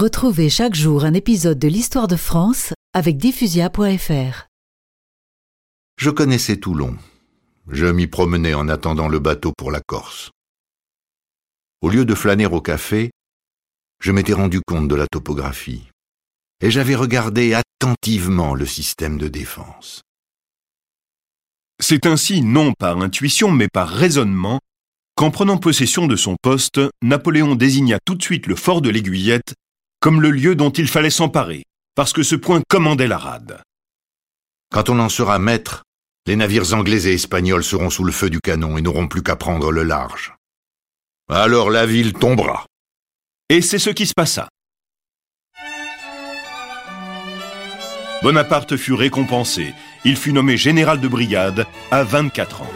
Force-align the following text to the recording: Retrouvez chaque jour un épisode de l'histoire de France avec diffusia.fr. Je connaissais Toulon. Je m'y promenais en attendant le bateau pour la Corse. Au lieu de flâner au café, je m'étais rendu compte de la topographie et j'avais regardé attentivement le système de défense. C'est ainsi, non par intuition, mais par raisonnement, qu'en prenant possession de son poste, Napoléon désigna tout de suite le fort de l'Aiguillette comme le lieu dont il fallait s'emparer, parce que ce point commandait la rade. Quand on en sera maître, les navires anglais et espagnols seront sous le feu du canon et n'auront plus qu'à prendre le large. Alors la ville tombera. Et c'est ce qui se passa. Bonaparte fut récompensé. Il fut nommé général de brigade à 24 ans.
Retrouvez 0.00 0.48
chaque 0.48 0.74
jour 0.74 1.04
un 1.04 1.12
épisode 1.12 1.58
de 1.58 1.68
l'histoire 1.68 2.08
de 2.08 2.16
France 2.16 2.72
avec 2.94 3.18
diffusia.fr. 3.18 4.46
Je 5.98 6.08
connaissais 6.08 6.56
Toulon. 6.56 6.96
Je 7.68 7.84
m'y 7.84 8.06
promenais 8.06 8.54
en 8.54 8.70
attendant 8.70 9.08
le 9.08 9.18
bateau 9.18 9.52
pour 9.54 9.70
la 9.70 9.82
Corse. 9.86 10.30
Au 11.82 11.90
lieu 11.90 12.06
de 12.06 12.14
flâner 12.14 12.46
au 12.46 12.62
café, 12.62 13.10
je 14.02 14.10
m'étais 14.10 14.32
rendu 14.32 14.62
compte 14.66 14.88
de 14.88 14.94
la 14.94 15.06
topographie 15.06 15.90
et 16.62 16.70
j'avais 16.70 16.94
regardé 16.94 17.52
attentivement 17.52 18.54
le 18.54 18.64
système 18.64 19.18
de 19.18 19.28
défense. 19.28 20.00
C'est 21.78 22.06
ainsi, 22.06 22.40
non 22.40 22.72
par 22.72 22.96
intuition, 23.02 23.50
mais 23.50 23.68
par 23.68 23.90
raisonnement, 23.90 24.60
qu'en 25.14 25.30
prenant 25.30 25.58
possession 25.58 26.06
de 26.06 26.16
son 26.16 26.36
poste, 26.40 26.80
Napoléon 27.02 27.54
désigna 27.54 27.98
tout 28.02 28.14
de 28.14 28.22
suite 28.22 28.46
le 28.46 28.56
fort 28.56 28.80
de 28.80 28.88
l'Aiguillette 28.88 29.52
comme 30.00 30.20
le 30.20 30.30
lieu 30.30 30.54
dont 30.54 30.70
il 30.70 30.88
fallait 30.88 31.10
s'emparer, 31.10 31.64
parce 31.94 32.12
que 32.12 32.22
ce 32.22 32.34
point 32.34 32.62
commandait 32.68 33.06
la 33.06 33.18
rade. 33.18 33.60
Quand 34.72 34.88
on 34.88 34.98
en 34.98 35.08
sera 35.08 35.38
maître, 35.38 35.82
les 36.26 36.36
navires 36.36 36.74
anglais 36.74 37.06
et 37.06 37.14
espagnols 37.14 37.64
seront 37.64 37.90
sous 37.90 38.04
le 38.04 38.12
feu 38.12 38.30
du 38.30 38.40
canon 38.40 38.78
et 38.78 38.82
n'auront 38.82 39.08
plus 39.08 39.22
qu'à 39.22 39.36
prendre 39.36 39.72
le 39.72 39.82
large. 39.82 40.34
Alors 41.28 41.70
la 41.70 41.86
ville 41.86 42.12
tombera. 42.12 42.66
Et 43.48 43.62
c'est 43.62 43.78
ce 43.78 43.90
qui 43.90 44.06
se 44.06 44.14
passa. 44.14 44.48
Bonaparte 48.22 48.76
fut 48.76 48.92
récompensé. 48.92 49.72
Il 50.04 50.16
fut 50.16 50.32
nommé 50.32 50.56
général 50.56 51.00
de 51.00 51.08
brigade 51.08 51.66
à 51.90 52.04
24 52.04 52.62
ans. 52.62 52.72